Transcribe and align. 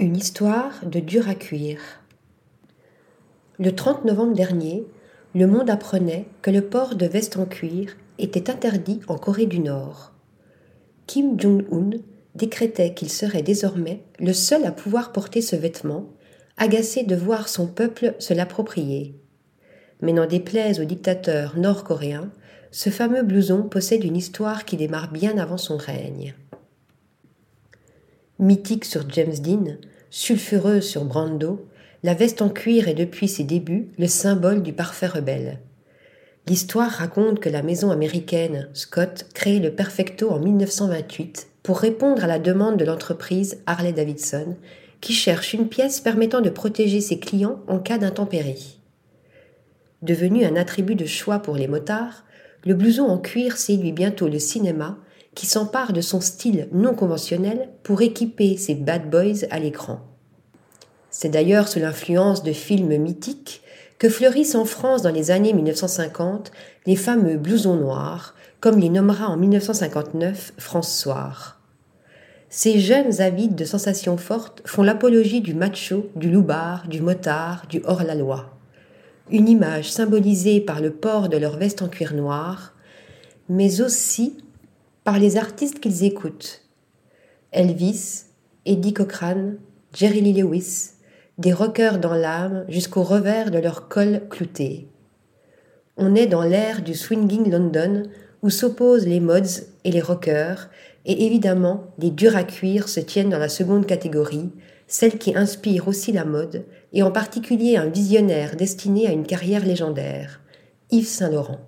Une 0.00 0.16
histoire 0.16 0.86
de 0.86 1.00
dur 1.00 1.28
à 1.28 1.34
cuire. 1.34 1.80
Le 3.58 3.74
30 3.74 4.04
novembre 4.04 4.32
dernier, 4.32 4.86
le 5.34 5.48
monde 5.48 5.68
apprenait 5.70 6.26
que 6.40 6.52
le 6.52 6.62
port 6.62 6.94
de 6.94 7.04
veste 7.04 7.36
en 7.36 7.46
cuir 7.46 7.96
était 8.20 8.48
interdit 8.48 9.00
en 9.08 9.18
Corée 9.18 9.46
du 9.46 9.58
Nord. 9.58 10.12
Kim 11.08 11.36
Jong-un 11.36 11.98
décrétait 12.36 12.94
qu'il 12.94 13.10
serait 13.10 13.42
désormais 13.42 14.04
le 14.20 14.32
seul 14.32 14.64
à 14.66 14.70
pouvoir 14.70 15.10
porter 15.10 15.40
ce 15.40 15.56
vêtement, 15.56 16.06
agacé 16.56 17.02
de 17.02 17.16
voir 17.16 17.48
son 17.48 17.66
peuple 17.66 18.14
se 18.20 18.32
l'approprier. 18.32 19.16
Mais 20.00 20.12
n'en 20.12 20.26
déplaise 20.26 20.78
au 20.78 20.84
dictateur 20.84 21.58
nord-coréen, 21.58 22.30
ce 22.70 22.90
fameux 22.90 23.24
blouson 23.24 23.64
possède 23.64 24.04
une 24.04 24.16
histoire 24.16 24.64
qui 24.64 24.76
démarre 24.76 25.10
bien 25.10 25.38
avant 25.38 25.58
son 25.58 25.76
règne. 25.76 26.36
Mythique 28.40 28.84
sur 28.84 29.02
James 29.10 29.34
Dean, 29.42 29.78
sulfureuse 30.10 30.86
sur 30.86 31.04
Brando, 31.04 31.66
la 32.04 32.14
veste 32.14 32.40
en 32.40 32.50
cuir 32.50 32.86
est 32.86 32.94
depuis 32.94 33.26
ses 33.26 33.42
débuts 33.42 33.88
le 33.98 34.06
symbole 34.06 34.62
du 34.62 34.72
parfait 34.72 35.08
rebelle. 35.08 35.58
L'histoire 36.46 36.88
raconte 36.88 37.40
que 37.40 37.48
la 37.48 37.64
maison 37.64 37.90
américaine 37.90 38.68
Scott 38.74 39.26
crée 39.34 39.58
le 39.58 39.72
Perfecto 39.72 40.30
en 40.30 40.38
1928 40.38 41.48
pour 41.64 41.80
répondre 41.80 42.22
à 42.22 42.28
la 42.28 42.38
demande 42.38 42.76
de 42.76 42.84
l'entreprise 42.84 43.60
Harley 43.66 43.92
Davidson 43.92 44.54
qui 45.00 45.14
cherche 45.14 45.52
une 45.52 45.68
pièce 45.68 46.00
permettant 46.00 46.40
de 46.40 46.48
protéger 46.48 47.00
ses 47.00 47.18
clients 47.18 47.60
en 47.66 47.80
cas 47.80 47.98
d'intempérie. 47.98 48.78
Devenu 50.02 50.44
un 50.44 50.54
attribut 50.54 50.94
de 50.94 51.06
choix 51.06 51.40
pour 51.40 51.56
les 51.56 51.66
motards, 51.66 52.24
le 52.64 52.74
blouson 52.74 53.06
en 53.06 53.18
cuir 53.18 53.56
séduit 53.56 53.90
bientôt 53.90 54.28
le 54.28 54.38
cinéma 54.38 54.96
qui 55.38 55.46
s'empare 55.46 55.92
de 55.92 56.00
son 56.00 56.20
style 56.20 56.66
non 56.72 56.94
conventionnel 56.94 57.68
pour 57.84 58.02
équiper 58.02 58.56
ses 58.56 58.74
bad 58.74 59.08
boys 59.08 59.46
à 59.52 59.60
l'écran. 59.60 60.00
C'est 61.10 61.28
d'ailleurs 61.28 61.68
sous 61.68 61.78
l'influence 61.78 62.42
de 62.42 62.52
films 62.52 62.96
mythiques 62.96 63.62
que 64.00 64.08
fleurissent 64.08 64.56
en 64.56 64.64
France 64.64 65.02
dans 65.02 65.12
les 65.12 65.30
années 65.30 65.52
1950 65.52 66.50
les 66.86 66.96
fameux 66.96 67.36
blousons 67.36 67.76
noirs, 67.76 68.34
comme 68.58 68.80
les 68.80 68.88
nommera 68.88 69.28
en 69.28 69.36
1959 69.36 70.54
France 70.58 70.98
Soir. 70.98 71.60
Ces 72.50 72.80
jeunes 72.80 73.20
avides 73.20 73.54
de 73.54 73.64
sensations 73.64 74.16
fortes 74.16 74.62
font 74.64 74.82
l'apologie 74.82 75.40
du 75.40 75.54
macho, 75.54 76.10
du 76.16 76.32
loupard, 76.32 76.88
du 76.88 77.00
motard, 77.00 77.66
du 77.68 77.80
hors-la-loi. 77.84 78.58
Une 79.30 79.48
image 79.48 79.92
symbolisée 79.92 80.60
par 80.60 80.80
le 80.80 80.90
port 80.90 81.28
de 81.28 81.36
leur 81.36 81.58
veste 81.58 81.80
en 81.80 81.88
cuir 81.88 82.12
noir, 82.14 82.74
mais 83.48 83.80
aussi 83.80 84.36
par 85.08 85.18
les 85.18 85.38
artistes 85.38 85.80
qu'ils 85.80 86.04
écoutent. 86.04 86.60
Elvis, 87.50 88.24
Eddie 88.66 88.92
Cochran, 88.92 89.52
Jerry 89.94 90.20
Lee 90.20 90.34
Lewis, 90.34 90.90
des 91.38 91.54
rockers 91.54 91.98
dans 91.98 92.12
l'âme 92.12 92.66
jusqu'au 92.68 93.02
revers 93.02 93.50
de 93.50 93.56
leur 93.56 93.88
col 93.88 94.28
clouté. 94.28 94.86
On 95.96 96.14
est 96.14 96.26
dans 96.26 96.42
l'ère 96.42 96.82
du 96.82 96.92
swinging 96.92 97.50
London 97.50 98.02
où 98.42 98.50
s'opposent 98.50 99.06
les 99.06 99.20
mods 99.20 99.64
et 99.84 99.90
les 99.90 100.02
rockers, 100.02 100.68
et 101.06 101.24
évidemment 101.24 101.86
les 101.98 102.10
durs 102.10 102.36
à 102.36 102.44
cuire 102.44 102.90
se 102.90 103.00
tiennent 103.00 103.30
dans 103.30 103.38
la 103.38 103.48
seconde 103.48 103.86
catégorie, 103.86 104.50
celle 104.88 105.16
qui 105.16 105.34
inspire 105.34 105.88
aussi 105.88 106.12
la 106.12 106.26
mode, 106.26 106.66
et 106.92 107.02
en 107.02 107.10
particulier 107.10 107.78
un 107.78 107.86
visionnaire 107.86 108.56
destiné 108.56 109.06
à 109.06 109.12
une 109.12 109.26
carrière 109.26 109.64
légendaire, 109.64 110.42
Yves 110.90 111.08
Saint-Laurent. 111.08 111.60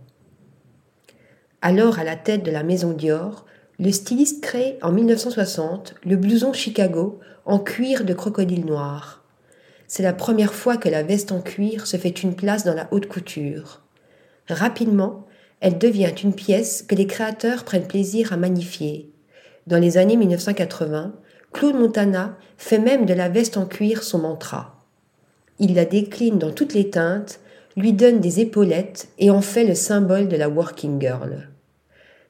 Alors 1.62 1.98
à 1.98 2.05
la 2.05 2.16
tête 2.16 2.42
de 2.42 2.50
la 2.50 2.62
maison 2.62 2.92
Dior, 2.92 3.44
le 3.78 3.92
styliste 3.92 4.42
crée 4.42 4.78
en 4.80 4.92
1960 4.92 5.94
le 6.06 6.17
blouson 6.17 6.55
Chicago 6.55 7.20
en 7.44 7.58
cuir 7.58 8.05
de 8.05 8.14
crocodile 8.14 8.64
noir. 8.64 9.22
C'est 9.86 10.02
la 10.02 10.14
première 10.14 10.55
fois 10.55 10.78
que 10.78 10.89
la 10.89 11.02
veste 11.02 11.33
en 11.33 11.42
cuir 11.42 11.86
se 11.86 11.98
fait 11.98 12.22
une 12.22 12.34
place 12.34 12.64
dans 12.64 12.75
la 12.75 12.89
haute 12.92 13.08
couture. 13.08 13.83
Rapidement, 14.48 15.27
elle 15.61 15.77
devient 15.77 16.14
une 16.23 16.33
pièce 16.33 16.83
que 16.83 16.95
les 16.95 17.07
créateurs 17.07 17.64
prennent 17.64 17.86
plaisir 17.86 18.33
à 18.33 18.39
magnifier. 18.39 19.11
Dans 19.67 19.79
les 19.79 19.98
années 19.98 20.17
1980, 20.17 21.13
Claude 21.52 21.74
Montana 21.74 22.39
fait 22.57 22.79
même 22.79 23.05
de 23.05 23.13
la 23.13 23.29
veste 23.29 23.58
en 23.58 23.67
cuir 23.67 24.02
son 24.02 24.20
mantra. 24.20 24.79
Il 25.58 25.74
la 25.74 25.84
décline 25.84 26.39
dans 26.39 26.52
toutes 26.52 26.73
les 26.73 26.89
teintes, 26.89 27.40
lui 27.77 27.92
donne 27.92 28.20
des 28.20 28.40
épaulettes 28.40 29.08
et 29.18 29.30
en 29.30 29.42
fait 29.42 29.64
le 29.64 29.74
symbole 29.74 30.29
de 30.29 30.36
la 30.36 30.48
working 30.48 30.98
girl. 30.98 31.51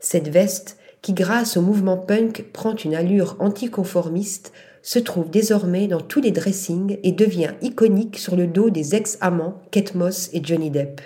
Cette 0.01 0.29
veste, 0.29 0.79
qui 1.03 1.13
grâce 1.13 1.57
au 1.57 1.63
mouvement 1.63 1.97
punk 1.97 2.47
prend 2.53 2.75
une 2.75 2.95
allure 2.95 3.37
anticonformiste, 3.39 4.53
se 4.83 4.99
trouve 4.99 5.31
désormais 5.31 5.87
dans 5.87 6.01
tous 6.01 6.21
les 6.21 6.31
dressings 6.31 6.99
et 7.03 7.13
devient 7.13 7.53
iconique 7.61 8.19
sur 8.19 8.35
le 8.35 8.47
dos 8.47 8.71
des 8.71 8.95
ex-amants 8.95 9.61
Kate 9.71 9.95
Moss 9.95 10.31
et 10.33 10.43
Johnny 10.43 10.71
Depp. 10.71 11.01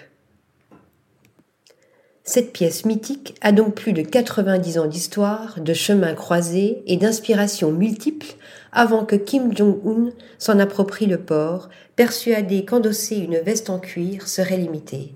Cette 2.26 2.54
pièce 2.54 2.86
mythique 2.86 3.34
a 3.42 3.52
donc 3.52 3.74
plus 3.74 3.92
de 3.92 4.00
90 4.00 4.78
ans 4.78 4.86
d'histoire, 4.86 5.60
de 5.60 5.74
chemins 5.74 6.14
croisés 6.14 6.82
et 6.86 6.96
d'inspirations 6.96 7.70
multiples 7.70 8.36
avant 8.72 9.04
que 9.04 9.16
Kim 9.16 9.54
Jong-un 9.54 10.10
s'en 10.38 10.58
approprie 10.58 11.06
le 11.06 11.20
port, 11.20 11.68
persuadé 11.96 12.64
qu'endosser 12.64 13.16
une 13.16 13.38
veste 13.38 13.68
en 13.68 13.78
cuir 13.78 14.26
serait 14.26 14.56
limité. 14.56 15.12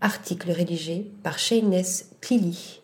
Article 0.00 0.52
rédigé 0.52 1.10
par 1.24 1.38
Shayness 1.40 2.10
Plilly. 2.20 2.82